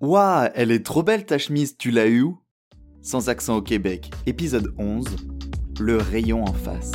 Waouh, 0.00 0.48
elle 0.54 0.70
est 0.70 0.82
trop 0.82 1.02
belle 1.02 1.26
ta 1.26 1.36
chemise, 1.36 1.76
tu 1.76 1.90
l'as 1.90 2.08
eu 2.08 2.28
Sans 3.02 3.28
accent 3.28 3.58
au 3.58 3.60
Québec, 3.60 4.10
épisode 4.24 4.72
11, 4.78 5.04
le 5.78 5.98
rayon 5.98 6.42
en 6.42 6.54
face. 6.54 6.92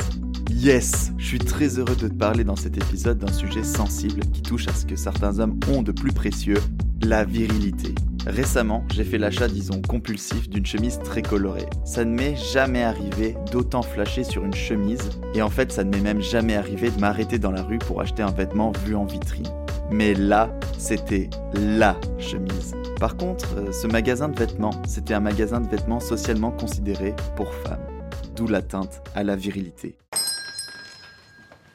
Yes, 0.50 1.12
je 1.16 1.24
suis 1.24 1.38
très 1.38 1.78
heureux 1.78 1.94
de 1.94 2.08
te 2.08 2.14
parler 2.14 2.42
dans 2.42 2.56
cet 2.56 2.76
épisode 2.76 3.18
d'un 3.18 3.32
sujet 3.32 3.62
sensible 3.62 4.22
qui 4.32 4.42
touche 4.42 4.66
à 4.66 4.72
ce 4.72 4.84
que 4.84 4.96
certains 4.96 5.38
hommes 5.38 5.60
ont 5.72 5.82
de 5.82 5.92
plus 5.92 6.10
précieux, 6.10 6.58
la 7.00 7.24
virilité. 7.24 7.94
Récemment, 8.26 8.84
j'ai 8.92 9.04
fait 9.04 9.18
l'achat, 9.18 9.46
disons, 9.46 9.80
compulsif 9.82 10.48
d'une 10.48 10.66
chemise 10.66 10.98
très 10.98 11.22
colorée. 11.22 11.68
Ça 11.84 12.04
ne 12.04 12.12
m'est 12.12 12.34
jamais 12.34 12.82
arrivé 12.82 13.36
d'autant 13.52 13.82
flasher 13.82 14.24
sur 14.24 14.44
une 14.44 14.54
chemise, 14.54 15.10
et 15.32 15.42
en 15.42 15.50
fait, 15.50 15.70
ça 15.70 15.84
ne 15.84 15.90
m'est 15.90 16.02
même 16.02 16.22
jamais 16.22 16.56
arrivé 16.56 16.90
de 16.90 16.98
m'arrêter 16.98 17.38
dans 17.38 17.52
la 17.52 17.62
rue 17.62 17.78
pour 17.78 18.00
acheter 18.00 18.24
un 18.24 18.32
vêtement 18.32 18.72
vu 18.84 18.96
en 18.96 19.04
vitrine. 19.04 19.46
Mais 19.92 20.12
là, 20.14 20.50
c'était 20.76 21.30
LA 21.54 21.96
chemise. 22.18 22.74
Par 22.98 23.18
contre, 23.18 23.56
euh, 23.58 23.72
ce 23.72 23.86
magasin 23.86 24.30
de 24.30 24.38
vêtements, 24.38 24.82
c'était 24.86 25.12
un 25.12 25.20
magasin 25.20 25.60
de 25.60 25.68
vêtements 25.68 26.00
socialement 26.00 26.50
considéré 26.50 27.14
pour 27.36 27.52
femmes. 27.52 27.86
D'où 28.34 28.46
l'atteinte 28.46 29.02
à 29.14 29.22
la 29.22 29.36
virilité. 29.36 29.98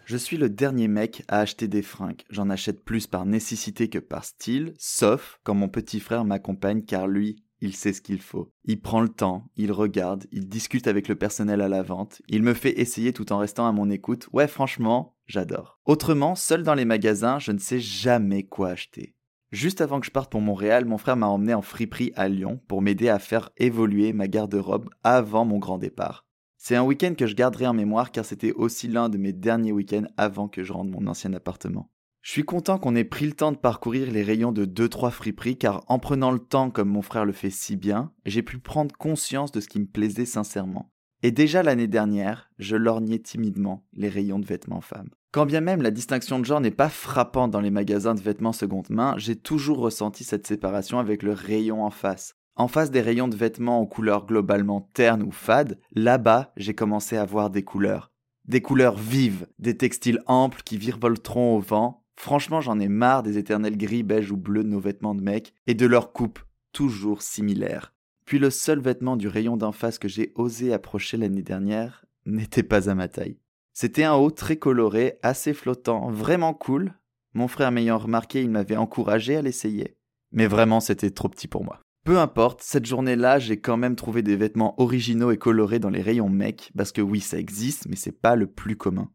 Je 0.05 0.18
suis 0.18 0.38
le 0.38 0.49
dernier 0.49 0.88
mec 0.88 1.23
à 1.27 1.40
acheter 1.40 1.68
des 1.68 1.84
fringues. 1.84 2.23
J'en 2.32 2.49
achète 2.49 2.84
plus 2.84 3.05
par 3.05 3.27
nécessité 3.27 3.88
que 3.88 3.99
par 3.99 4.26
style, 4.26 4.73
sauf 4.80 5.40
quand 5.44 5.54
mon 5.54 5.70
petit 5.70 5.99
frère 5.99 6.26
m'accompagne 6.26 6.82
car 6.82 7.08
lui, 7.08 7.44
il 7.62 7.76
sait 7.76 7.94
ce 7.94 8.02
qu'il 8.02 8.20
faut. 8.20 8.52
Il 8.66 8.82
prend 8.82 9.02
le 9.02 9.10
temps, 9.10 9.46
il 9.55 9.72
regarde, 9.72 10.26
il 10.32 10.49
discute 10.49 10.88
avec 10.88 11.08
le 11.08 11.16
personnel 11.16 11.62
à 11.62 11.70
la 11.70 11.84
vente, 11.84 12.24
il 12.30 12.41
me 12.41 12.55
fait 12.55 12.80
essayer 12.80 13.13
tout 13.13 13.32
en 13.32 13.38
restant 13.38 13.68
à 13.68 13.72
mon 13.72 13.91
écoute. 13.91 14.27
Ouais, 14.34 14.48
franchement, 14.48 15.16
j'adore. 15.27 15.80
Autrement, 15.85 16.34
seul 16.34 16.63
dans 16.63 16.74
les 16.74 16.85
magasins, 16.85 17.38
je 17.38 17.52
ne 17.52 17.60
sais 17.60 17.80
jamais 17.80 18.44
quoi 18.44 18.70
acheter. 18.70 19.16
Juste 19.52 19.82
avant 19.82 20.00
que 20.00 20.05
je 20.05 20.12
parte 20.12 20.32
pour 20.32 20.40
Montréal, 20.40 20.86
mon 20.86 20.98
frère 20.98 21.18
m'a 21.18 21.28
emmené 21.28 21.54
en 21.54 21.62
friperie 21.62 22.14
à 22.16 22.30
Lyon 22.30 22.62
pour 22.70 22.82
m'aider 22.82 23.10
à 23.10 23.20
faire 23.20 23.50
évoluer 23.58 24.14
ma 24.14 24.30
garde-robe 24.30 24.90
avant 25.04 25.44
mon 25.44 25.60
grand 25.60 25.77
départ. 25.77 26.26
C'est 26.57 26.77
un 26.77 26.84
week-end 26.84 27.16
que 27.18 27.27
je 27.27 27.35
garderai 27.35 27.68
en 27.68 27.74
mémoire 27.74 28.12
car 28.12 28.24
c'était 28.24 28.54
aussi 28.54 28.88
l'un 28.88 29.10
de 29.10 29.18
mes 29.18 29.34
derniers 29.34 29.74
week-ends 29.74 30.07
avant 30.16 30.48
que 30.48 30.63
je 30.63 30.72
rentre 30.72 30.91
mon 30.91 31.05
ancien 31.05 31.34
appartement. 31.34 31.91
Je 32.22 32.32
suis 32.32 32.46
content 32.46 32.77
qu'on 32.77 32.96
ait 32.96 33.04
pris 33.04 33.26
le 33.26 33.34
temps 33.34 33.52
de 33.52 33.57
parcourir 33.57 34.10
les 34.10 34.24
rayons 34.24 34.54
de 34.54 34.66
2-3 34.66 35.12
friperies 35.12 35.57
car 35.57 35.84
en 35.88 35.99
prenant 35.99 36.32
le 36.32 36.40
temps 36.40 36.70
comme 36.70 36.90
mon 36.90 37.02
frère 37.02 37.26
le 37.26 37.34
fait 37.34 37.49
si 37.49 37.76
bien, 37.76 38.13
j'ai 38.26 38.44
pu 38.44 38.57
prendre 38.57 38.96
conscience 38.96 39.52
de 39.52 39.60
ce 39.60 39.68
qui 39.68 39.79
me 39.79 39.88
plaisait 39.88 40.26
sincèrement. 40.26 40.94
Et 41.24 41.32
déjà 41.32 41.62
l'année 41.62 41.88
dernière, 41.88 42.50
je 42.58 42.76
lorgnais 42.76 43.20
timidement 43.20 43.86
les 43.94 44.10
rayons 44.10 44.40
de 44.40 44.46
vêtements 44.46 44.82
femmes. 44.82 45.10
Quand 45.32 45.46
bien 45.46 45.62
même 45.62 45.82
la 45.82 45.91
distinction 45.91 46.40
de 46.40 46.46
genre 46.46 46.62
n'est 46.62 46.72
pas 46.72 46.90
frappante 46.90 47.52
dans 47.52 47.62
les 47.62 47.70
magasins 47.70 48.16
de 48.16 48.22
vêtements 48.22 48.54
seconde 48.54 48.90
main, 48.90 49.13
j'ai 49.18 49.36
toujours 49.36 49.78
ressenti 49.78 50.24
cette 50.24 50.48
séparation 50.48 51.00
avec 51.00 51.22
le 51.22 51.34
rayon 51.34 51.84
en 51.86 51.91
face. 51.91 52.36
En 52.55 52.68
face 52.68 52.91
des 52.91 53.02
rayons 53.02 53.28
de 53.28 53.36
vêtements 53.36 53.80
aux 53.80 53.88
couleurs 53.88 54.26
globalement 54.26 54.90
ternes 54.94 55.24
ou 55.24 55.32
fades, 55.32 55.80
là-bas, 55.94 56.52
j'ai 56.58 56.74
commencé 56.74 57.18
à 57.18 57.26
voir 57.26 57.50
des 57.50 57.63
couleurs. 57.63 58.12
Des 58.46 58.62
couleurs 58.62 58.98
vives, 58.98 59.48
des 59.60 59.78
textiles 59.78 60.22
amples 60.26 60.63
qui 60.63 60.78
virevolteront 60.78 61.56
au 61.56 61.60
vent. 61.60 62.04
Franchement, 62.18 62.62
j'en 62.62 62.80
ai 62.80 62.88
marre 62.88 63.24
des 63.24 63.38
éternels 63.38 63.78
gris, 63.78 64.03
beige 64.03 64.31
ou 64.31 64.38
bleus 64.38 64.63
de 64.63 64.69
nos 64.69 64.80
vêtements 64.80 65.16
de 65.16 65.22
mecs 65.22 65.53
et 65.68 65.75
de 65.75 65.85
leurs 65.85 66.12
coupes, 66.13 66.40
toujours 66.74 67.22
similaires. 67.22 67.94
Puis 68.31 68.40
le 68.40 68.50
seul 68.50 68.79
vêtement 68.79 69.18
du 69.18 69.28
rayon 69.28 69.57
d'en 69.57 69.74
face 69.74 70.00
que 70.00 70.07
j'ai 70.07 70.31
osé 70.35 70.72
approcher 70.72 71.18
l'année 71.18 71.41
dernière 71.41 72.06
n'était 72.25 72.63
pas 72.63 72.90
à 72.90 72.96
ma 72.96 73.09
taille. 73.09 73.38
C'était 73.73 74.06
un 74.06 74.13
haut 74.13 74.31
très 74.31 74.56
coloré, 74.56 75.19
assez 75.22 75.53
flottant, 75.53 76.09
vraiment 76.12 76.53
cool. 76.53 76.94
Mon 77.34 77.50
frère 77.50 77.73
m'ayant 77.73 77.97
remarqué, 77.97 78.41
il 78.41 78.50
m'avait 78.50 78.78
encouragé 78.78 79.35
à 79.35 79.41
l'essayer. 79.41 79.97
Mais 80.31 80.47
vraiment, 80.47 80.79
c'était 80.79 81.12
trop 81.12 81.28
petit 81.28 81.50
pour 81.50 81.66
moi. 81.66 81.81
Peu 82.06 82.19
importe, 82.19 82.62
cette 82.62 82.85
journée-là, 82.85 83.38
j'ai 83.38 83.59
quand 83.59 83.75
même 83.75 83.97
trouvé 83.97 84.22
des 84.22 84.38
vêtements 84.38 84.79
originaux 84.81 85.31
et 85.31 85.38
colorés 85.38 85.79
dans 85.79 85.90
les 85.90 86.01
rayons 86.01 86.29
mecs, 86.29 86.72
parce 86.78 86.94
que 86.94 87.01
oui, 87.01 87.19
ça 87.19 87.38
existe, 87.38 87.90
mais 87.90 87.97
c'est 87.97 88.18
pas 88.18 88.38
le 88.38 88.47
plus 88.47 88.78
commun. 88.78 89.11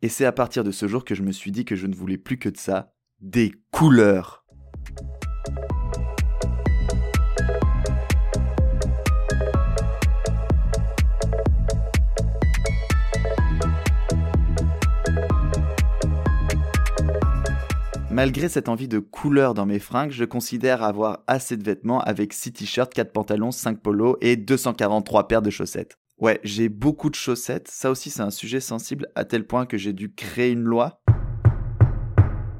Et 0.00 0.08
c'est 0.08 0.26
à 0.26 0.32
partir 0.32 0.62
de 0.62 0.70
ce 0.70 0.86
jour 0.86 1.04
que 1.04 1.16
je 1.16 1.24
me 1.24 1.32
suis 1.32 1.50
dit 1.50 1.64
que 1.64 1.74
je 1.74 1.88
ne 1.88 1.96
voulais 1.96 2.18
plus 2.18 2.38
que 2.38 2.48
de 2.48 2.56
ça, 2.56 2.94
des 3.20 3.52
couleurs. 3.72 4.44
Malgré 18.20 18.50
cette 18.50 18.68
envie 18.68 18.86
de 18.86 18.98
couleur 18.98 19.54
dans 19.54 19.64
mes 19.64 19.78
fringues, 19.78 20.10
je 20.10 20.26
considère 20.26 20.82
avoir 20.82 21.24
assez 21.26 21.56
de 21.56 21.64
vêtements 21.64 22.02
avec 22.02 22.34
6 22.34 22.52
t-shirts, 22.52 22.92
4 22.92 23.12
pantalons, 23.12 23.50
5 23.50 23.80
polos 23.80 24.18
et 24.20 24.36
243 24.36 25.26
paires 25.26 25.40
de 25.40 25.48
chaussettes. 25.48 25.96
Ouais, 26.18 26.38
j'ai 26.44 26.68
beaucoup 26.68 27.08
de 27.08 27.14
chaussettes, 27.14 27.68
ça 27.68 27.90
aussi 27.90 28.10
c'est 28.10 28.20
un 28.20 28.28
sujet 28.28 28.60
sensible 28.60 29.08
à 29.14 29.24
tel 29.24 29.46
point 29.46 29.64
que 29.64 29.78
j'ai 29.78 29.94
dû 29.94 30.12
créer 30.12 30.50
une 30.50 30.64
loi. 30.64 31.00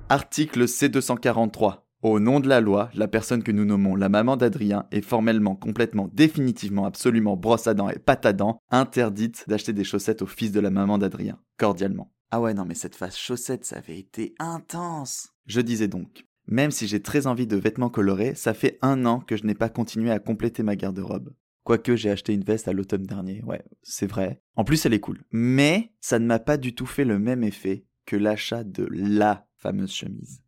Article 0.09 0.65
C243. 0.65 1.81
Au 2.01 2.21
nom 2.21 2.41
de 2.41 2.49
la 2.49 2.63
loi, 2.63 2.89
la 2.95 3.07
personne 3.07 3.43
que 3.43 3.53
nous 3.53 3.67
nommons 3.67 3.97
la 3.97 4.09
maman 4.09 4.39
d'Adrien 4.39 4.87
est 4.93 5.03
formellement, 5.03 5.57
complètement, 5.57 6.09
définitivement, 6.11 6.87
absolument 6.87 7.37
brosse 7.37 7.67
à 7.67 7.75
dents 7.75 7.91
et 7.91 7.99
pâte 7.99 8.25
à 8.25 8.33
dents, 8.33 8.63
interdite 8.71 9.45
d'acheter 9.47 9.75
des 9.75 9.85
chaussettes 9.85 10.23
au 10.23 10.27
fils 10.27 10.53
de 10.53 10.61
la 10.61 10.71
maman 10.71 10.97
d'Adrien. 10.97 11.39
Cordialement. 11.59 12.11
Ah 12.33 12.41
ouais, 12.41 12.55
non, 12.55 12.65
mais 12.65 12.75
cette 12.75 12.95
phase 12.95 13.17
chaussette, 13.17 13.65
ça 13.65 13.79
avait 13.79 13.99
été 13.99 14.37
intense. 14.39 15.31
Je 15.47 15.61
disais 15.61 15.89
donc, 15.89 16.27
même 16.47 16.71
si 16.71 16.87
j'ai 16.87 17.03
très 17.03 17.27
envie 17.27 17.49
de 17.49 17.57
vêtements 17.57 17.91
colorés, 17.91 18.37
ça 18.37 18.55
fait 18.55 18.79
un 18.83 19.05
an 19.05 19.19
que 19.19 19.37
je 19.37 19.45
n'ai 19.45 19.57
pas 19.57 19.69
continué 19.69 20.13
à 20.13 20.21
compléter 20.21 20.63
ma 20.63 20.77
garde-robe. 20.77 21.35
Quoique 21.65 21.97
j'ai 21.97 22.09
acheté 22.09 22.33
une 22.33 22.45
veste 22.45 22.69
à 22.69 22.73
l'automne 22.73 23.03
dernier, 23.03 23.43
ouais, 23.43 23.65
c'est 23.83 24.07
vrai. 24.07 24.41
En 24.55 24.63
plus, 24.63 24.87
elle 24.87 24.95
est 24.95 25.01
cool. 25.01 25.25
Mais 25.33 25.93
ça 26.01 26.21
ne 26.21 26.27
m'a 26.27 26.39
pas 26.39 26.57
du 26.57 26.73
tout 26.73 26.87
fait 26.87 27.05
le 27.05 27.19
même 27.19 27.43
effet 27.43 27.85
que 28.07 28.15
l'achat 28.15 28.63
de 28.63 28.87
LA 28.91 29.49
fameuse 29.57 29.93
chemise. 29.93 30.41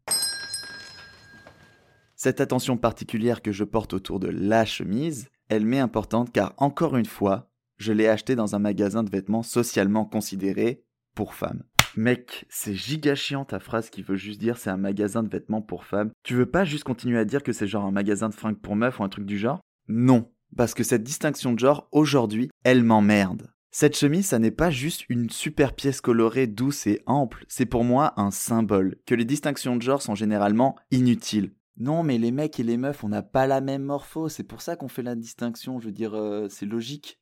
Cette 2.14 2.40
attention 2.40 2.76
particulière 2.76 3.42
que 3.42 3.50
je 3.50 3.64
porte 3.64 3.92
autour 3.92 4.20
de 4.20 4.28
la 4.28 4.64
chemise, 4.64 5.30
elle 5.48 5.66
m'est 5.66 5.80
importante 5.80 6.32
car 6.32 6.54
encore 6.58 6.96
une 6.96 7.06
fois, 7.06 7.50
je 7.76 7.92
l'ai 7.92 8.06
achetée 8.06 8.36
dans 8.36 8.54
un 8.54 8.60
magasin 8.60 9.02
de 9.02 9.10
vêtements 9.10 9.42
socialement 9.42 10.04
considéré 10.04 10.84
pour 11.14 11.34
femmes. 11.34 11.64
Mec, 11.96 12.46
c'est 12.48 12.74
giga 12.74 13.14
chiant 13.14 13.44
ta 13.44 13.58
phrase 13.58 13.90
qui 13.90 14.02
veut 14.02 14.16
juste 14.16 14.40
dire 14.40 14.56
c'est 14.56 14.70
un 14.70 14.78
magasin 14.78 15.22
de 15.22 15.28
vêtements 15.28 15.60
pour 15.60 15.84
femmes. 15.84 16.10
Tu 16.22 16.34
veux 16.34 16.46
pas 16.46 16.64
juste 16.64 16.84
continuer 16.84 17.18
à 17.18 17.26
dire 17.26 17.42
que 17.42 17.52
c'est 17.52 17.66
genre 17.66 17.84
un 17.84 17.90
magasin 17.90 18.30
de 18.30 18.34
fringues 18.34 18.60
pour 18.60 18.76
meufs 18.76 18.98
ou 18.98 19.04
un 19.04 19.10
truc 19.10 19.26
du 19.26 19.36
genre? 19.36 19.60
Non, 19.88 20.30
parce 20.56 20.72
que 20.72 20.84
cette 20.84 21.02
distinction 21.02 21.52
de 21.52 21.58
genre, 21.58 21.88
aujourd'hui, 21.92 22.50
elle 22.64 22.82
m'emmerde. 22.82 23.52
Cette 23.70 23.96
chemise, 23.96 24.26
ça 24.26 24.38
n'est 24.38 24.50
pas 24.50 24.70
juste 24.70 25.04
une 25.10 25.28
super 25.28 25.74
pièce 25.74 26.00
colorée, 26.00 26.46
douce 26.46 26.86
et 26.86 27.02
ample, 27.06 27.44
c'est 27.48 27.66
pour 27.66 27.84
moi 27.84 28.14
un 28.18 28.30
symbole, 28.30 28.96
que 29.06 29.14
les 29.14 29.24
distinctions 29.24 29.76
de 29.76 29.82
genre 29.82 30.02
sont 30.02 30.14
généralement 30.14 30.76
inutiles. 30.90 31.54
Non, 31.78 32.02
mais 32.02 32.18
les 32.18 32.32
mecs 32.32 32.60
et 32.60 32.64
les 32.64 32.76
meufs, 32.76 33.02
on 33.02 33.08
n'a 33.08 33.22
pas 33.22 33.46
la 33.46 33.60
même 33.62 33.84
morpho, 33.84 34.28
c'est 34.28 34.44
pour 34.44 34.60
ça 34.60 34.76
qu'on 34.76 34.88
fait 34.88 35.02
la 35.02 35.14
distinction, 35.14 35.80
je 35.80 35.86
veux 35.86 35.92
dire, 35.92 36.14
euh, 36.14 36.48
c'est 36.50 36.66
logique. 36.66 37.18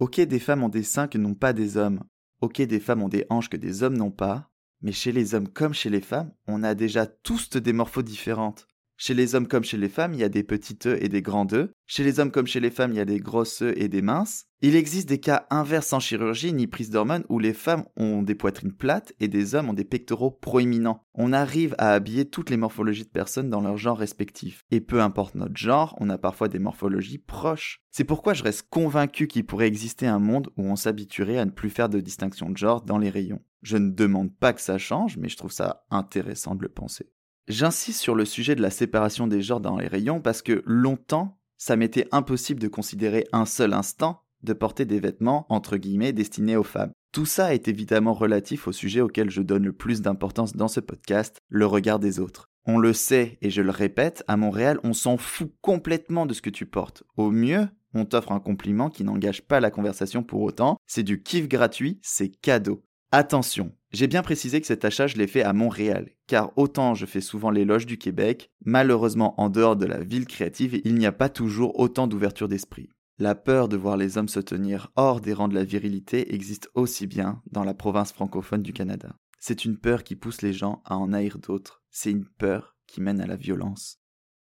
Ok, 0.00 0.20
des 0.20 0.40
femmes 0.40 0.64
ont 0.64 0.68
des 0.68 0.82
seins 0.82 1.06
que 1.06 1.18
n'ont 1.18 1.34
pas 1.34 1.52
des 1.52 1.76
hommes, 1.76 2.02
Ok, 2.42 2.60
des 2.60 2.80
femmes 2.80 3.04
ont 3.04 3.08
des 3.08 3.24
hanches 3.30 3.48
que 3.48 3.56
des 3.56 3.84
hommes 3.84 3.96
n'ont 3.96 4.10
pas, 4.10 4.50
mais 4.80 4.90
chez 4.90 5.12
les 5.12 5.36
hommes 5.36 5.46
comme 5.46 5.74
chez 5.74 5.90
les 5.90 6.00
femmes, 6.00 6.32
on 6.48 6.64
a 6.64 6.74
déjà 6.74 7.06
tous 7.06 7.50
des 7.50 7.72
morphos 7.72 8.02
différentes. 8.02 8.66
Chez 9.04 9.14
les 9.14 9.34
hommes 9.34 9.48
comme 9.48 9.64
chez 9.64 9.78
les 9.78 9.88
femmes, 9.88 10.14
il 10.14 10.20
y 10.20 10.22
a 10.22 10.28
des 10.28 10.44
petites 10.44 10.86
œufs 10.86 10.96
et 11.02 11.08
des 11.08 11.22
grands 11.22 11.52
œufs. 11.52 11.70
Chez 11.88 12.04
les 12.04 12.20
hommes 12.20 12.30
comme 12.30 12.46
chez 12.46 12.60
les 12.60 12.70
femmes, 12.70 12.92
il 12.92 12.98
y 12.98 13.00
a 13.00 13.04
des 13.04 13.18
grosses 13.18 13.60
œufs 13.60 13.74
et 13.76 13.88
des 13.88 14.00
minces. 14.00 14.44
Il 14.60 14.76
existe 14.76 15.08
des 15.08 15.18
cas 15.18 15.44
inverses 15.50 15.92
en 15.92 15.98
chirurgie 15.98 16.52
ni 16.52 16.68
prise 16.68 16.90
d'hormones 16.90 17.24
où 17.28 17.40
les 17.40 17.52
femmes 17.52 17.84
ont 17.96 18.22
des 18.22 18.36
poitrines 18.36 18.70
plates 18.70 19.12
et 19.18 19.26
des 19.26 19.56
hommes 19.56 19.70
ont 19.70 19.72
des 19.72 19.82
pectoraux 19.82 20.30
proéminents. 20.30 21.04
On 21.14 21.32
arrive 21.32 21.74
à 21.78 21.94
habiller 21.94 22.26
toutes 22.26 22.48
les 22.48 22.56
morphologies 22.56 23.02
de 23.02 23.08
personnes 23.08 23.50
dans 23.50 23.60
leur 23.60 23.76
genre 23.76 23.98
respectif. 23.98 24.62
Et 24.70 24.80
peu 24.80 25.00
importe 25.00 25.34
notre 25.34 25.56
genre, 25.56 25.96
on 25.98 26.08
a 26.08 26.16
parfois 26.16 26.46
des 26.46 26.60
morphologies 26.60 27.18
proches. 27.18 27.80
C'est 27.90 28.04
pourquoi 28.04 28.34
je 28.34 28.44
reste 28.44 28.68
convaincu 28.70 29.26
qu'il 29.26 29.44
pourrait 29.44 29.66
exister 29.66 30.06
un 30.06 30.20
monde 30.20 30.50
où 30.56 30.62
on 30.62 30.76
s'habituerait 30.76 31.38
à 31.38 31.44
ne 31.44 31.50
plus 31.50 31.70
faire 31.70 31.88
de 31.88 31.98
distinction 31.98 32.50
de 32.50 32.56
genre 32.56 32.82
dans 32.82 32.98
les 32.98 33.10
rayons. 33.10 33.42
Je 33.62 33.78
ne 33.78 33.90
demande 33.90 34.32
pas 34.32 34.52
que 34.52 34.60
ça 34.60 34.78
change, 34.78 35.16
mais 35.16 35.28
je 35.28 35.36
trouve 35.36 35.50
ça 35.50 35.86
intéressant 35.90 36.54
de 36.54 36.62
le 36.62 36.68
penser. 36.68 37.10
J'insiste 37.52 38.00
sur 38.00 38.14
le 38.14 38.24
sujet 38.24 38.54
de 38.54 38.62
la 38.62 38.70
séparation 38.70 39.26
des 39.26 39.42
genres 39.42 39.60
dans 39.60 39.76
les 39.76 39.86
rayons 39.86 40.22
parce 40.22 40.40
que 40.40 40.62
longtemps, 40.64 41.38
ça 41.58 41.76
m'était 41.76 42.08
impossible 42.10 42.58
de 42.58 42.66
considérer 42.66 43.26
un 43.30 43.44
seul 43.44 43.74
instant 43.74 44.22
de 44.42 44.54
porter 44.54 44.86
des 44.86 45.00
vêtements 45.00 45.44
entre 45.50 45.76
guillemets 45.76 46.14
destinés 46.14 46.56
aux 46.56 46.62
femmes. 46.62 46.92
Tout 47.12 47.26
ça 47.26 47.52
est 47.52 47.68
évidemment 47.68 48.14
relatif 48.14 48.68
au 48.68 48.72
sujet 48.72 49.02
auquel 49.02 49.28
je 49.28 49.42
donne 49.42 49.64
le 49.64 49.74
plus 49.74 50.00
d'importance 50.00 50.56
dans 50.56 50.66
ce 50.66 50.80
podcast, 50.80 51.42
le 51.50 51.66
regard 51.66 51.98
des 51.98 52.20
autres. 52.20 52.48
On 52.64 52.78
le 52.78 52.94
sait 52.94 53.36
et 53.42 53.50
je 53.50 53.60
le 53.60 53.70
répète, 53.70 54.24
à 54.28 54.38
Montréal, 54.38 54.80
on 54.82 54.94
s'en 54.94 55.18
fout 55.18 55.52
complètement 55.60 56.24
de 56.24 56.32
ce 56.32 56.40
que 56.40 56.48
tu 56.48 56.64
portes. 56.64 57.02
Au 57.18 57.30
mieux, 57.30 57.68
on 57.92 58.06
t'offre 58.06 58.32
un 58.32 58.40
compliment 58.40 58.88
qui 58.88 59.04
n'engage 59.04 59.42
pas 59.42 59.60
la 59.60 59.70
conversation 59.70 60.22
pour 60.22 60.40
autant, 60.40 60.78
c'est 60.86 61.02
du 61.02 61.22
kiff 61.22 61.48
gratuit, 61.48 61.98
c'est 62.00 62.30
cadeau. 62.30 62.82
Attention, 63.14 63.76
j'ai 63.92 64.06
bien 64.06 64.22
précisé 64.22 64.58
que 64.62 64.66
cet 64.66 64.86
achat 64.86 65.06
je 65.06 65.18
l'ai 65.18 65.26
fait 65.26 65.42
à 65.42 65.52
Montréal, 65.52 66.08
car 66.26 66.50
autant 66.56 66.94
je 66.94 67.04
fais 67.04 67.20
souvent 67.20 67.50
l'éloge 67.50 67.84
du 67.84 67.98
Québec, 67.98 68.50
malheureusement 68.64 69.38
en 69.38 69.50
dehors 69.50 69.76
de 69.76 69.84
la 69.84 70.02
ville 70.02 70.26
créative, 70.26 70.80
il 70.86 70.94
n'y 70.94 71.04
a 71.04 71.12
pas 71.12 71.28
toujours 71.28 71.78
autant 71.78 72.06
d'ouverture 72.06 72.48
d'esprit. 72.48 72.88
La 73.18 73.34
peur 73.34 73.68
de 73.68 73.76
voir 73.76 73.98
les 73.98 74.16
hommes 74.16 74.28
se 74.30 74.40
tenir 74.40 74.90
hors 74.96 75.20
des 75.20 75.34
rangs 75.34 75.48
de 75.48 75.54
la 75.54 75.64
virilité 75.64 76.34
existe 76.34 76.70
aussi 76.72 77.06
bien 77.06 77.42
dans 77.50 77.64
la 77.64 77.74
province 77.74 78.14
francophone 78.14 78.62
du 78.62 78.72
Canada. 78.72 79.14
C'est 79.38 79.66
une 79.66 79.76
peur 79.76 80.04
qui 80.04 80.16
pousse 80.16 80.40
les 80.40 80.54
gens 80.54 80.80
à 80.86 80.96
en 80.96 81.12
haïr 81.12 81.36
d'autres, 81.36 81.82
c'est 81.90 82.10
une 82.10 82.24
peur 82.24 82.78
qui 82.86 83.02
mène 83.02 83.20
à 83.20 83.26
la 83.26 83.36
violence. 83.36 83.98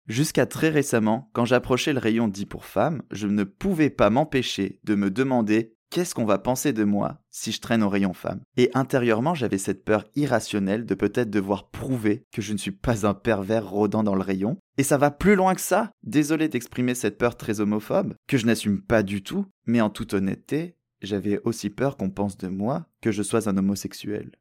Jusqu'à 0.08 0.48
très 0.48 0.70
récemment, 0.70 1.30
quand 1.34 1.46
j'approchais 1.46 1.94
le 1.94 2.00
rayon 2.00 2.28
dit 2.28 2.48
pour 2.48 2.66
femmes, 2.66 3.04
je 3.12 3.28
ne 3.28 3.44
pouvais 3.44 3.92
pas 3.92 4.10
m'empêcher 4.10 4.80
de 4.84 4.96
me 4.96 5.12
demander 5.12 5.77
Qu'est-ce 5.90 6.14
qu'on 6.14 6.26
va 6.26 6.38
penser 6.38 6.74
de 6.74 6.84
moi 6.84 7.22
si 7.32 7.52
je 7.52 7.62
traîne 7.62 7.82
au 7.82 7.90
rayon 7.90 8.14
femme? 8.14 8.42
Et 8.58 8.70
intérieurement, 8.74 9.36
j'avais 9.36 9.58
cette 9.58 9.86
peur 9.86 10.04
irrationnelle 10.16 10.86
de 10.86 10.96
peut-être 10.96 11.30
devoir 11.30 11.70
prouver 11.70 12.24
que 12.34 12.42
je 12.42 12.52
ne 12.52 12.58
suis 12.58 12.72
pas 12.72 13.08
un 13.08 13.14
pervers 13.14 13.68
rôdant 13.68 14.04
dans 14.04 14.16
le 14.16 14.22
rayon. 14.22 14.58
Et 14.78 14.84
ça 14.84 14.98
va 14.98 15.12
plus 15.12 15.36
loin 15.36 15.56
que 15.56 15.62
ça. 15.62 15.92
Désolé 16.04 16.50
d'exprimer 16.50 16.94
cette 16.94 17.18
peur 17.18 17.38
très 17.38 17.62
homophobe, 17.62 18.16
que 18.28 18.38
je 18.38 18.46
n'assume 18.46 18.82
pas 18.82 19.02
du 19.02 19.24
tout, 19.24 19.46
mais 19.66 19.80
en 19.80 19.90
toute 19.90 20.14
honnêteté, 20.14 20.76
j'avais 21.02 21.40
aussi 21.46 21.70
peur 21.70 21.96
qu'on 21.96 22.10
pense 22.10 22.38
de 22.38 22.50
moi 22.50 22.88
que 23.02 23.12
je 23.12 23.24
sois 23.24 23.48
un 23.48 23.58
homosexuel. 23.58 24.32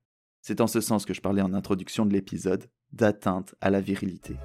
C'est 0.42 0.60
en 0.60 0.66
ce 0.66 0.80
sens 0.80 1.04
que 1.06 1.14
je 1.14 1.20
parlais 1.20 1.42
en 1.42 1.54
introduction 1.54 2.06
de 2.06 2.12
l'épisode 2.12 2.64
d'atteinte 2.92 3.54
à 3.60 3.70
la 3.70 3.80
virilité. 3.80 4.36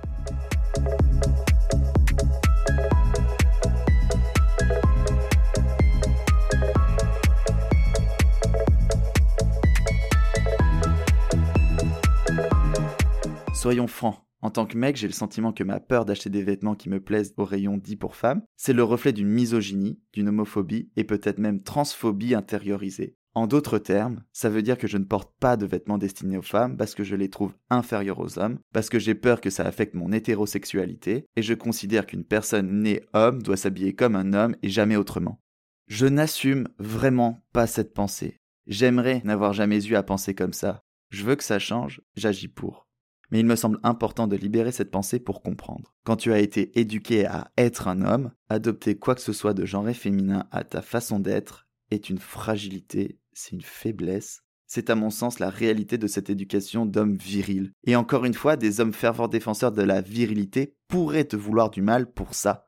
Soyons 13.62 13.86
francs, 13.86 14.26
en 14.42 14.50
tant 14.50 14.66
que 14.66 14.76
mec, 14.76 14.96
j'ai 14.96 15.06
le 15.06 15.14
sentiment 15.14 15.54
que 15.54 15.64
ma 15.64 15.80
peur 15.80 16.04
d'acheter 16.04 16.32
des 16.32 16.42
vêtements 16.42 16.74
qui 16.74 16.90
me 16.90 17.00
plaisent 17.00 17.36
au 17.38 17.46
rayon 17.46 17.78
dit 17.78 17.96
pour 17.96 18.16
femmes, 18.16 18.42
c'est 18.58 18.74
le 18.74 18.84
reflet 18.84 19.14
d'une 19.14 19.28
misogynie, 19.28 20.00
d'une 20.14 20.30
homophobie 20.30 20.90
et 20.96 21.04
peut-être 21.04 21.38
même 21.38 21.62
transphobie 21.62 22.34
intériorisée. 22.34 23.18
En 23.36 23.46
d'autres 23.46 23.78
termes, 23.78 24.24
ça 24.34 24.50
veut 24.50 24.64
dire 24.64 24.80
que 24.80 24.88
je 24.88 24.98
ne 24.98 25.04
porte 25.04 25.32
pas 25.40 25.58
de 25.58 25.68
vêtements 25.68 26.00
destinés 26.00 26.40
aux 26.40 26.42
femmes 26.42 26.76
parce 26.76 26.96
que 26.96 27.04
je 27.04 27.16
les 27.16 27.30
trouve 27.30 27.54
inférieurs 27.70 28.18
aux 28.18 28.40
hommes, 28.40 28.58
parce 28.74 28.90
que 28.90 28.98
j'ai 28.98 29.14
peur 29.14 29.42
que 29.42 29.52
ça 29.52 29.64
affecte 29.64 29.94
mon 29.94 30.12
hétérosexualité, 30.12 31.28
et 31.36 31.44
je 31.44 31.54
considère 31.54 32.08
qu'une 32.08 32.26
personne 32.26 32.82
née 32.82 33.04
homme 33.14 33.44
doit 33.44 33.58
s'habiller 33.58 33.94
comme 33.94 34.16
un 34.16 34.34
homme 34.34 34.56
et 34.64 34.70
jamais 34.70 34.96
autrement. 34.96 35.40
Je 35.88 36.08
n'assume 36.08 36.68
vraiment 36.80 37.46
pas 37.54 37.68
cette 37.68 37.94
pensée. 37.94 38.40
J'aimerais 38.66 39.22
n'avoir 39.24 39.54
jamais 39.54 39.86
eu 39.86 39.94
à 39.94 40.02
penser 40.02 40.34
comme 40.34 40.54
ça. 40.54 40.82
Je 41.12 41.24
veux 41.24 41.36
que 41.36 41.44
ça 41.44 41.60
change, 41.60 42.02
j'agis 42.16 42.48
pour 42.48 42.88
mais 43.32 43.40
il 43.40 43.46
me 43.46 43.56
semble 43.56 43.80
important 43.84 44.28
de 44.28 44.36
libérer 44.36 44.72
cette 44.72 44.92
pensée 44.92 45.20
pour 45.20 45.42
comprendre. 45.42 45.96
Quand 46.04 46.18
tu 46.18 46.34
as 46.34 46.40
été 46.40 46.78
éduqué 46.80 47.26
à 47.26 47.52
être 47.58 47.88
un 47.88 48.02
homme, 48.02 48.32
adopter 48.50 48.98
quoi 48.98 49.16
que 49.16 49.22
ce 49.22 49.34
soit 49.34 49.54
de 49.54 49.66
genre 49.66 49.90
féminin 49.92 50.48
à 50.52 50.64
ta 50.64 50.82
façon 50.82 51.20
d'être 51.20 51.68
est 51.90 52.10
une 52.10 52.20
fragilité, 52.20 53.20
c'est 53.34 53.52
une 53.52 53.62
faiblesse. 53.62 54.44
C'est 54.68 54.90
à 54.90 54.96
mon 54.96 55.10
sens 55.10 55.40
la 55.40 55.50
réalité 55.50 55.98
de 55.98 56.08
cette 56.08 56.30
éducation 56.30 56.86
d'homme 56.86 57.18
viril. 57.18 57.74
Et 57.84 57.98
encore 57.98 58.24
une 58.24 58.34
fois, 58.34 58.56
des 58.56 58.80
hommes 58.80 58.94
fervents 58.94 59.28
défenseurs 59.28 59.74
de 59.74 59.82
la 59.82 60.02
virilité 60.02 60.78
pourraient 60.88 61.26
te 61.26 61.36
vouloir 61.36 61.72
du 61.72 61.82
mal 61.82 62.12
pour 62.12 62.34
ça. 62.34 62.68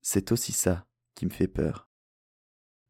C'est 0.00 0.32
aussi 0.32 0.50
ça 0.50 0.86
qui 1.14 1.26
me 1.26 1.30
fait 1.30 1.46
peur. 1.46 1.88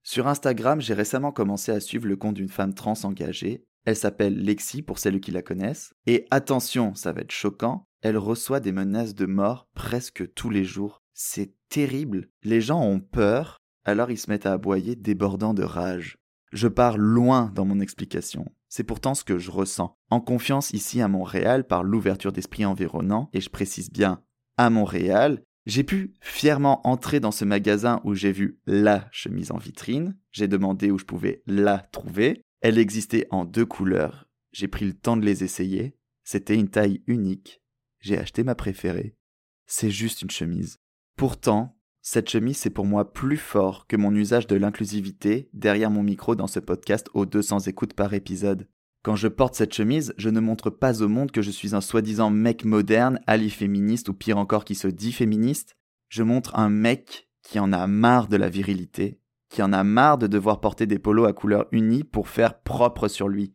Sur 0.02 0.28
Instagram, 0.28 0.80
j'ai 0.80 0.94
récemment 0.94 1.32
commencé 1.32 1.72
à 1.72 1.80
suivre 1.80 2.06
le 2.06 2.16
compte 2.16 2.34
d'une 2.34 2.48
femme 2.48 2.74
trans 2.74 3.04
engagée 3.04 3.66
elle 3.84 3.96
s'appelle 3.96 4.36
Lexi 4.38 4.82
pour 4.82 4.98
celles 4.98 5.20
qui 5.20 5.30
la 5.30 5.42
connaissent. 5.42 5.94
Et 6.06 6.26
attention, 6.30 6.94
ça 6.94 7.12
va 7.12 7.20
être 7.20 7.32
choquant, 7.32 7.86
elle 8.02 8.18
reçoit 8.18 8.60
des 8.60 8.72
menaces 8.72 9.14
de 9.14 9.26
mort 9.26 9.68
presque 9.74 10.32
tous 10.34 10.50
les 10.50 10.64
jours. 10.64 11.02
C'est 11.12 11.54
terrible. 11.68 12.28
Les 12.42 12.60
gens 12.60 12.82
ont 12.82 13.00
peur, 13.00 13.62
alors 13.84 14.10
ils 14.10 14.18
se 14.18 14.30
mettent 14.30 14.46
à 14.46 14.52
aboyer 14.52 14.96
débordant 14.96 15.54
de 15.54 15.62
rage. 15.62 16.18
Je 16.52 16.68
pars 16.68 16.98
loin 16.98 17.50
dans 17.54 17.64
mon 17.64 17.80
explication. 17.80 18.46
C'est 18.68 18.84
pourtant 18.84 19.14
ce 19.14 19.24
que 19.24 19.38
je 19.38 19.50
ressens. 19.50 19.96
En 20.10 20.20
confiance 20.20 20.70
ici 20.72 21.00
à 21.00 21.08
Montréal 21.08 21.66
par 21.66 21.82
l'ouverture 21.82 22.32
d'esprit 22.32 22.64
environnant, 22.64 23.28
et 23.32 23.40
je 23.40 23.50
précise 23.50 23.90
bien 23.90 24.22
à 24.56 24.70
Montréal, 24.70 25.42
j'ai 25.66 25.82
pu 25.82 26.14
fièrement 26.20 26.86
entrer 26.86 27.20
dans 27.20 27.30
ce 27.30 27.44
magasin 27.44 28.00
où 28.04 28.14
j'ai 28.14 28.32
vu 28.32 28.60
la 28.66 29.08
chemise 29.12 29.50
en 29.50 29.56
vitrine, 29.56 30.16
j'ai 30.30 30.46
demandé 30.46 30.90
où 30.90 30.98
je 30.98 31.06
pouvais 31.06 31.42
la 31.46 31.78
trouver, 31.78 32.43
elle 32.64 32.78
existait 32.78 33.26
en 33.28 33.44
deux 33.44 33.66
couleurs. 33.66 34.26
J'ai 34.50 34.68
pris 34.68 34.86
le 34.86 34.94
temps 34.94 35.18
de 35.18 35.24
les 35.26 35.44
essayer. 35.44 35.98
C'était 36.22 36.54
une 36.54 36.70
taille 36.70 37.02
unique. 37.06 37.60
J'ai 38.00 38.16
acheté 38.16 38.42
ma 38.42 38.54
préférée. 38.54 39.18
C'est 39.66 39.90
juste 39.90 40.22
une 40.22 40.30
chemise. 40.30 40.78
Pourtant, 41.14 41.78
cette 42.00 42.30
chemise 42.30 42.56
c'est 42.56 42.70
pour 42.70 42.86
moi 42.86 43.12
plus 43.12 43.36
fort 43.36 43.86
que 43.86 43.96
mon 43.96 44.14
usage 44.14 44.46
de 44.46 44.56
l'inclusivité 44.56 45.50
derrière 45.52 45.90
mon 45.90 46.02
micro 46.02 46.36
dans 46.36 46.46
ce 46.46 46.58
podcast 46.58 47.10
aux 47.12 47.26
200 47.26 47.60
écoutes 47.66 47.92
par 47.92 48.14
épisode. 48.14 48.66
Quand 49.02 49.14
je 49.14 49.28
porte 49.28 49.54
cette 49.54 49.74
chemise, 49.74 50.14
je 50.16 50.30
ne 50.30 50.40
montre 50.40 50.70
pas 50.70 51.02
au 51.02 51.08
monde 51.08 51.32
que 51.32 51.42
je 51.42 51.50
suis 51.50 51.74
un 51.74 51.82
soi-disant 51.82 52.30
mec 52.30 52.64
moderne, 52.64 53.20
ali 53.26 53.50
féministe 53.50 54.08
ou 54.08 54.14
pire 54.14 54.38
encore 54.38 54.64
qui 54.64 54.74
se 54.74 54.88
dit 54.88 55.12
féministe. 55.12 55.76
Je 56.08 56.22
montre 56.22 56.56
un 56.58 56.70
mec 56.70 57.28
qui 57.42 57.58
en 57.58 57.74
a 57.74 57.86
marre 57.86 58.28
de 58.28 58.38
la 58.38 58.48
virilité, 58.48 59.20
qui 59.54 59.62
en 59.62 59.72
a 59.72 59.84
marre 59.84 60.18
de 60.18 60.26
devoir 60.26 60.60
porter 60.60 60.84
des 60.84 60.98
polos 60.98 61.28
à 61.28 61.32
couleur 61.32 61.68
unie 61.70 62.02
pour 62.02 62.28
faire 62.28 62.58
propre 62.58 63.06
sur 63.06 63.28
lui. 63.28 63.54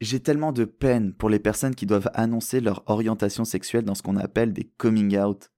J'ai 0.00 0.20
tellement 0.20 0.52
de 0.52 0.64
peine 0.64 1.12
pour 1.12 1.28
les 1.28 1.40
personnes 1.40 1.74
qui 1.74 1.86
doivent 1.86 2.08
annoncer 2.14 2.60
leur 2.60 2.84
orientation 2.86 3.44
sexuelle 3.44 3.84
dans 3.84 3.96
ce 3.96 4.02
qu'on 4.04 4.16
appelle 4.16 4.52
des 4.52 4.70
coming 4.78 5.18
out. 5.18 5.50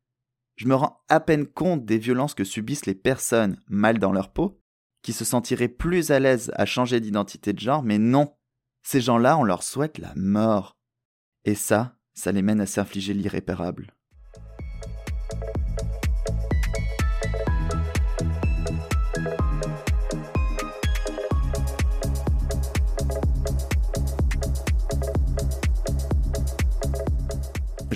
Je 0.57 0.67
me 0.67 0.75
rends 0.75 1.03
à 1.11 1.21
peine 1.21 1.47
compte 1.47 1.85
des 1.85 1.99
violences 1.99 2.33
que 2.33 2.43
subissent 2.43 2.87
les 2.87 2.95
personnes 2.95 3.59
mal 3.69 3.99
dans 3.99 4.13
leur 4.13 4.33
peau, 4.33 4.63
qui 5.03 5.13
se 5.13 5.27
sentiraient 5.27 5.69
plus 5.69 6.11
à 6.11 6.19
l'aise 6.19 6.51
à 6.55 6.65
changer 6.65 6.99
d'identité 6.99 7.53
de 7.53 7.61
genre, 7.61 7.83
mais 7.83 7.99
non. 7.99 8.33
Ces 8.83 9.03
gens-là, 9.03 9.37
on 9.37 9.45
leur 9.45 9.63
souhaite 9.63 9.99
la 9.99 10.15
mort. 10.17 10.79
Et 11.45 11.55
ça, 11.55 11.99
ça 12.15 12.33
les 12.33 12.41
mène 12.41 12.63
à 12.63 12.67
s'infliger 12.67 13.13
l'irréparable. 13.13 13.93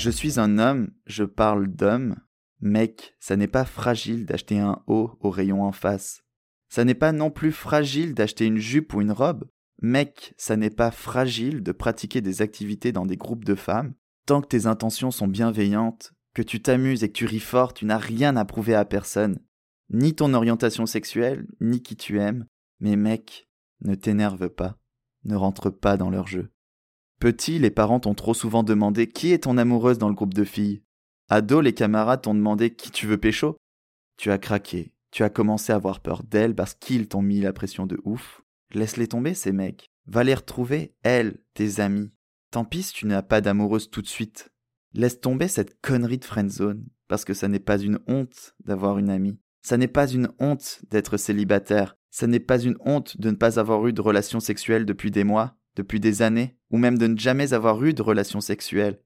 Je 0.06 0.12
suis 0.12 0.38
un 0.38 0.60
homme, 0.60 0.92
je 1.06 1.24
parle 1.24 1.66
d'homme. 1.66 2.14
Mec, 2.60 3.16
ça 3.18 3.34
n'est 3.34 3.48
pas 3.48 3.64
fragile 3.64 4.24
d'acheter 4.24 4.60
un 4.60 4.80
haut 4.86 5.18
au 5.18 5.30
rayon 5.30 5.64
en 5.64 5.72
face. 5.72 6.22
Ça 6.68 6.84
n'est 6.84 6.94
pas 6.94 7.10
non 7.10 7.32
plus 7.32 7.50
fragile 7.50 8.14
d'acheter 8.14 8.46
une 8.46 8.58
jupe 8.58 8.94
ou 8.94 9.00
une 9.00 9.10
robe. 9.10 9.50
Mec, 9.82 10.32
ça 10.36 10.56
n'est 10.56 10.70
pas 10.70 10.92
fragile 10.92 11.64
de 11.64 11.72
pratiquer 11.72 12.20
des 12.20 12.40
activités 12.40 12.92
dans 12.92 13.04
des 13.04 13.16
groupes 13.16 13.44
de 13.44 13.56
femmes. 13.56 13.94
Tant 14.26 14.42
que 14.42 14.46
tes 14.46 14.66
intentions 14.66 15.10
sont 15.10 15.26
bienveillantes, 15.26 16.12
que 16.34 16.42
tu 16.42 16.62
t'amuses 16.62 17.02
et 17.02 17.08
que 17.08 17.18
tu 17.18 17.26
ris 17.26 17.40
fort, 17.40 17.74
tu 17.74 17.84
n'as 17.84 17.98
rien 17.98 18.36
à 18.36 18.44
prouver 18.44 18.76
à 18.76 18.84
personne. 18.84 19.40
Ni 19.90 20.14
ton 20.14 20.34
orientation 20.34 20.86
sexuelle, 20.86 21.48
ni 21.60 21.82
qui 21.82 21.96
tu 21.96 22.20
aimes. 22.20 22.46
Mais 22.78 22.94
mec, 22.94 23.48
ne 23.80 23.96
t'énerve 23.96 24.50
pas. 24.50 24.78
Ne 25.24 25.34
rentre 25.34 25.68
pas 25.68 25.96
dans 25.96 26.10
leur 26.10 26.28
jeu. 26.28 26.52
Petit, 27.18 27.58
les 27.58 27.70
parents 27.70 28.00
t'ont 28.00 28.14
trop 28.14 28.34
souvent 28.34 28.62
demandé 28.62 29.08
qui 29.08 29.32
est 29.32 29.44
ton 29.44 29.56
amoureuse 29.56 29.96
dans 29.96 30.10
le 30.10 30.14
groupe 30.14 30.34
de 30.34 30.44
filles? 30.44 30.82
Ado, 31.30 31.62
les 31.62 31.72
camarades 31.72 32.22
t'ont 32.22 32.34
demandé 32.34 32.74
qui 32.74 32.90
tu 32.90 33.06
veux 33.06 33.16
pécho? 33.16 33.56
Tu 34.18 34.30
as 34.30 34.38
craqué. 34.38 34.92
Tu 35.10 35.22
as 35.22 35.30
commencé 35.30 35.72
à 35.72 35.76
avoir 35.76 36.00
peur 36.00 36.22
d'elles 36.22 36.54
parce 36.54 36.74
qu'ils 36.74 37.08
t'ont 37.08 37.22
mis 37.22 37.40
la 37.40 37.54
pression 37.54 37.86
de 37.86 37.98
ouf. 38.04 38.42
Laisse-les 38.74 39.08
tomber, 39.08 39.32
ces 39.32 39.52
mecs. 39.52 39.86
Va 40.06 40.24
les 40.24 40.34
retrouver, 40.34 40.94
elles, 41.02 41.38
tes 41.54 41.80
amis. 41.80 42.12
Tant 42.50 42.66
pis 42.66 42.82
si 42.82 42.92
tu 42.92 43.06
n'as 43.06 43.22
pas 43.22 43.40
d'amoureuse 43.40 43.90
tout 43.90 44.02
de 44.02 44.06
suite. 44.06 44.50
Laisse 44.92 45.20
tomber 45.20 45.48
cette 45.48 45.80
connerie 45.80 46.18
de 46.18 46.24
friendzone, 46.24 46.86
parce 47.08 47.24
que 47.24 47.34
ça 47.34 47.48
n'est 47.48 47.60
pas 47.60 47.78
une 47.78 47.98
honte 48.06 48.54
d'avoir 48.64 48.98
une 48.98 49.10
amie. 49.10 49.38
Ça 49.62 49.78
n'est 49.78 49.88
pas 49.88 50.06
une 50.06 50.28
honte 50.38 50.80
d'être 50.90 51.16
célibataire. 51.16 51.96
Ça 52.10 52.26
n'est 52.26 52.40
pas 52.40 52.58
une 52.58 52.76
honte 52.80 53.18
de 53.18 53.30
ne 53.30 53.36
pas 53.36 53.58
avoir 53.58 53.86
eu 53.86 53.92
de 53.92 54.00
relation 54.02 54.38
sexuelle 54.38 54.84
depuis 54.84 55.10
des 55.10 55.24
mois 55.24 55.56
depuis 55.76 56.00
des 56.00 56.22
années, 56.22 56.56
ou 56.70 56.78
même 56.78 56.98
de 56.98 57.06
ne 57.06 57.18
jamais 57.18 57.52
avoir 57.52 57.82
eu 57.84 57.94
de 57.94 58.02
relation 58.02 58.40
sexuelle. 58.40 59.00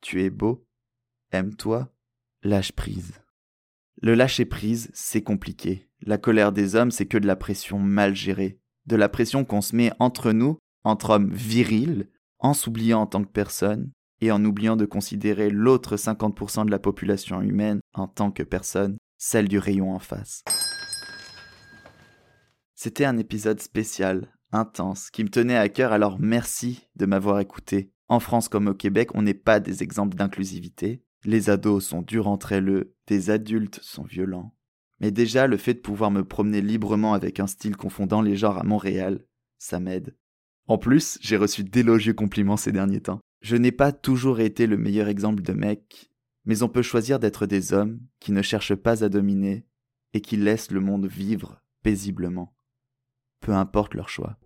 Tu 0.00 0.22
es 0.22 0.30
beau, 0.30 0.66
aime-toi, 1.32 1.92
lâche 2.42 2.72
prise. 2.72 3.14
Le 4.00 4.14
lâcher 4.14 4.44
prise, 4.44 4.90
c'est 4.92 5.22
compliqué. 5.22 5.88
La 6.02 6.18
colère 6.18 6.52
des 6.52 6.74
hommes, 6.74 6.90
c'est 6.90 7.06
que 7.06 7.18
de 7.18 7.26
la 7.26 7.36
pression 7.36 7.78
mal 7.78 8.14
gérée. 8.14 8.58
De 8.86 8.96
la 8.96 9.08
pression 9.08 9.44
qu'on 9.44 9.60
se 9.60 9.76
met 9.76 9.92
entre 9.98 10.32
nous, 10.32 10.58
entre 10.84 11.10
hommes 11.10 11.32
virils, 11.32 12.08
en 12.38 12.54
s'oubliant 12.54 13.00
en 13.00 13.06
tant 13.06 13.22
que 13.22 13.30
personne, 13.30 13.92
et 14.20 14.30
en 14.30 14.44
oubliant 14.44 14.76
de 14.76 14.86
considérer 14.86 15.50
l'autre 15.50 15.96
50% 15.96 16.66
de 16.66 16.70
la 16.70 16.78
population 16.78 17.42
humaine 17.42 17.80
en 17.92 18.06
tant 18.06 18.30
que 18.30 18.42
personne, 18.42 18.96
celle 19.18 19.48
du 19.48 19.58
rayon 19.58 19.92
en 19.92 19.98
face. 19.98 20.44
C'était 22.74 23.04
un 23.04 23.18
épisode 23.18 23.60
spécial 23.60 24.32
intense 24.52 25.10
qui 25.10 25.24
me 25.24 25.28
tenait 25.28 25.56
à 25.56 25.68
cœur, 25.68 25.92
alors 25.92 26.18
merci 26.20 26.86
de 26.96 27.06
m'avoir 27.06 27.40
écouté. 27.40 27.92
En 28.08 28.20
France 28.20 28.48
comme 28.48 28.68
au 28.68 28.74
Québec, 28.74 29.10
on 29.14 29.22
n'est 29.22 29.34
pas 29.34 29.60
des 29.60 29.82
exemples 29.82 30.16
d'inclusivité. 30.16 31.02
Les 31.24 31.50
ados 31.50 31.86
sont 31.86 32.02
durs 32.02 32.28
entre 32.28 32.54
eux, 32.54 32.94
des 33.06 33.30
adultes 33.30 33.80
sont 33.82 34.04
violents. 34.04 34.54
Mais 35.00 35.10
déjà, 35.10 35.46
le 35.46 35.56
fait 35.56 35.74
de 35.74 35.80
pouvoir 35.80 36.10
me 36.10 36.24
promener 36.24 36.60
librement 36.60 37.14
avec 37.14 37.40
un 37.40 37.46
style 37.46 37.76
confondant 37.76 38.22
les 38.22 38.36
genres 38.36 38.58
à 38.58 38.64
Montréal, 38.64 39.24
ça 39.58 39.80
m'aide. 39.80 40.16
En 40.68 40.78
plus, 40.78 41.18
j'ai 41.20 41.36
reçu 41.36 41.64
d'élogieux 41.64 42.14
compliments 42.14 42.56
ces 42.56 42.72
derniers 42.72 43.00
temps. 43.00 43.20
Je 43.40 43.56
n'ai 43.56 43.72
pas 43.72 43.92
toujours 43.92 44.40
été 44.40 44.66
le 44.66 44.76
meilleur 44.76 45.08
exemple 45.08 45.42
de 45.42 45.52
mec, 45.52 46.10
mais 46.44 46.62
on 46.62 46.68
peut 46.68 46.82
choisir 46.82 47.18
d'être 47.18 47.46
des 47.46 47.72
hommes 47.72 48.00
qui 48.20 48.32
ne 48.32 48.42
cherchent 48.42 48.74
pas 48.74 49.04
à 49.04 49.08
dominer 49.08 49.66
et 50.14 50.20
qui 50.20 50.36
laissent 50.36 50.70
le 50.70 50.80
monde 50.80 51.06
vivre 51.06 51.62
paisiblement. 51.82 52.54
Peu 53.42 53.52
importe 53.52 53.94
leur 53.94 54.08
choix. 54.08 54.36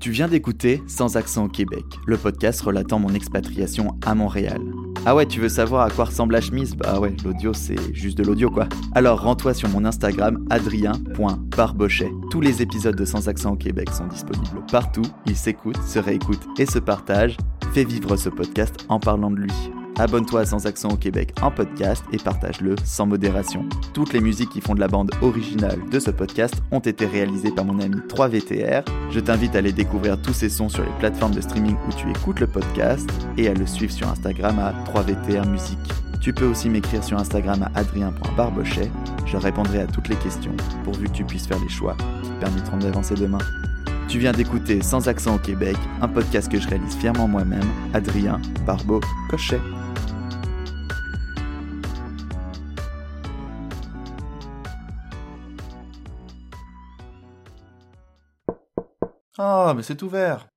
Tu 0.00 0.10
viens 0.12 0.28
d'écouter 0.28 0.82
Sans 0.86 1.16
accent 1.16 1.44
au 1.44 1.48
Québec, 1.48 1.84
le 2.06 2.16
podcast 2.16 2.60
relatant 2.62 2.98
mon 2.98 3.12
expatriation 3.12 3.98
à 4.06 4.14
Montréal. 4.14 4.60
Ah 5.04 5.14
ouais, 5.14 5.26
tu 5.26 5.40
veux 5.40 5.48
savoir 5.48 5.86
à 5.86 5.90
quoi 5.90 6.06
ressemble 6.06 6.32
la 6.32 6.40
chemise? 6.40 6.74
Bah 6.74 7.00
ouais, 7.00 7.14
l'audio 7.24 7.52
c'est 7.52 7.94
juste 7.94 8.16
de 8.16 8.22
l'audio 8.22 8.50
quoi. 8.50 8.68
Alors 8.94 9.20
rends-toi 9.20 9.52
sur 9.54 9.68
mon 9.68 9.84
Instagram 9.84 10.46
adrien.barbochet. 10.50 12.12
Tous 12.30 12.40
les 12.40 12.62
épisodes 12.62 12.96
de 12.96 13.04
Sans 13.04 13.28
accent 13.28 13.52
au 13.52 13.56
Québec 13.56 13.90
sont 13.90 14.06
disponibles 14.06 14.64
partout, 14.70 15.02
ils 15.26 15.36
s'écoutent, 15.36 15.82
se 15.82 15.98
réécoutent 15.98 16.46
et 16.58 16.66
se 16.66 16.78
partagent. 16.78 17.36
Fais 17.72 17.84
vivre 17.84 18.16
ce 18.16 18.28
podcast 18.28 18.76
en 18.88 19.00
parlant 19.00 19.30
de 19.30 19.36
lui. 19.36 19.70
Abonne-toi 20.00 20.40
à 20.40 20.46
Sans 20.46 20.64
Accent 20.64 20.88
au 20.88 20.96
Québec 20.96 21.34
en 21.42 21.50
podcast 21.50 22.02
et 22.10 22.16
partage-le 22.16 22.74
sans 22.84 23.04
modération. 23.04 23.68
Toutes 23.92 24.14
les 24.14 24.20
musiques 24.20 24.48
qui 24.48 24.62
font 24.62 24.74
de 24.74 24.80
la 24.80 24.88
bande 24.88 25.10
originale 25.20 25.78
de 25.90 26.00
ce 26.00 26.10
podcast 26.10 26.54
ont 26.70 26.78
été 26.78 27.04
réalisées 27.04 27.50
par 27.50 27.66
mon 27.66 27.78
ami 27.80 27.98
3VTR. 28.08 28.82
Je 29.10 29.20
t'invite 29.20 29.54
à 29.54 29.58
aller 29.58 29.74
découvrir 29.74 30.20
tous 30.22 30.32
ces 30.32 30.48
sons 30.48 30.70
sur 30.70 30.82
les 30.82 30.98
plateformes 31.00 31.34
de 31.34 31.42
streaming 31.42 31.76
où 31.86 31.92
tu 31.92 32.08
écoutes 32.08 32.40
le 32.40 32.46
podcast 32.46 33.06
et 33.36 33.46
à 33.48 33.52
le 33.52 33.66
suivre 33.66 33.92
sur 33.92 34.08
Instagram 34.08 34.58
à 34.58 34.72
3VTR 34.90 35.46
Musique. 35.46 35.78
Tu 36.22 36.32
peux 36.32 36.46
aussi 36.46 36.70
m'écrire 36.70 37.04
sur 37.04 37.18
Instagram 37.18 37.62
à 37.62 37.78
adrien.barbochet. 37.78 38.90
Je 39.26 39.36
répondrai 39.36 39.82
à 39.82 39.86
toutes 39.86 40.08
les 40.08 40.16
questions 40.16 40.56
pourvu 40.82 41.08
que 41.08 41.12
tu 41.12 41.24
puisses 41.24 41.46
faire 41.46 41.60
les 41.60 41.68
choix 41.68 41.94
qui 42.22 42.30
te 42.30 42.40
permettront 42.40 42.78
d'avancer 42.78 43.16
demain. 43.16 43.38
Tu 44.08 44.18
viens 44.18 44.32
d'écouter 44.32 44.80
Sans 44.80 45.08
accent 45.08 45.36
au 45.36 45.38
Québec, 45.38 45.76
un 46.00 46.08
podcast 46.08 46.50
que 46.50 46.58
je 46.58 46.66
réalise 46.66 46.96
fièrement 46.96 47.28
moi-même, 47.28 47.68
Adrien 47.92 48.40
Barbeau 48.66 49.00
Cochet. 49.28 49.60
Ah, 59.42 59.72
mais 59.74 59.82
c'est 59.82 60.02
ouvert. 60.04 60.48